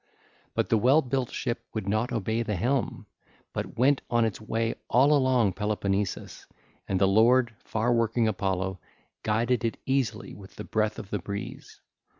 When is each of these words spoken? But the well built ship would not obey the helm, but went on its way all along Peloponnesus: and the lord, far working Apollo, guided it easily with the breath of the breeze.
But 0.55 0.69
the 0.69 0.79
well 0.79 1.03
built 1.03 1.29
ship 1.29 1.63
would 1.75 1.87
not 1.87 2.11
obey 2.11 2.41
the 2.41 2.55
helm, 2.55 3.05
but 3.53 3.77
went 3.77 4.01
on 4.09 4.25
its 4.25 4.41
way 4.41 4.73
all 4.89 5.13
along 5.13 5.53
Peloponnesus: 5.53 6.47
and 6.87 6.99
the 6.99 7.07
lord, 7.07 7.53
far 7.63 7.93
working 7.93 8.27
Apollo, 8.27 8.79
guided 9.21 9.63
it 9.63 9.77
easily 9.85 10.33
with 10.33 10.55
the 10.55 10.63
breath 10.63 10.97
of 10.97 11.11
the 11.11 11.19
breeze. 11.19 11.81